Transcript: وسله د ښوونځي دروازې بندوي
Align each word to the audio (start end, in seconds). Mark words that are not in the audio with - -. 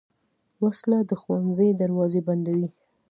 وسله 0.63 0.99
د 1.09 1.11
ښوونځي 1.21 1.69
دروازې 1.81 2.21
بندوي 2.27 2.69